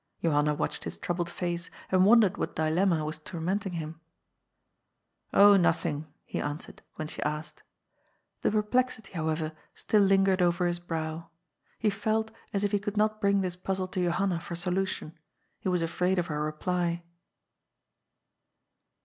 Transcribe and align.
Johanna 0.23 0.55
watched 0.55 0.83
his 0.85 0.97
troubled 0.97 1.29
face 1.29 1.69
and 1.91 2.07
wondered 2.07 2.35
what 2.35 2.55
dilemma 2.55 3.05
was 3.05 3.19
tormenting 3.19 3.73
him. 3.73 3.93
^^ 3.93 3.97
Oh, 5.31 5.57
nothing," 5.57 6.11
he 6.25 6.41
answered, 6.41 6.81
HBNDRIK 6.97 6.99
LOSSELL'S 6.99 7.37
FIRST 7.37 7.49
STEP. 7.49 7.63
223 8.41 8.41
when 8.41 8.41
she 8.41 8.41
asked. 8.41 8.41
The 8.41 8.51
perplexity, 8.51 9.11
however, 9.13 9.51
still 9.75 10.01
lingered 10.01 10.41
over 10.41 10.65
his 10.65 10.79
brow. 10.79 11.29
He 11.77 11.91
felt 11.91 12.31
as 12.51 12.63
if 12.63 12.71
he 12.71 12.79
could 12.79 12.97
not 12.97 13.21
bring 13.21 13.41
this 13.41 13.55
pazzle 13.55 13.91
to 13.91 14.03
Johanna 14.03 14.39
for 14.39 14.55
solution. 14.55 15.19
He 15.59 15.69
was 15.69 15.83
afraid 15.83 16.17
of 16.17 16.25
her 16.25 16.41
reply. 16.41 17.03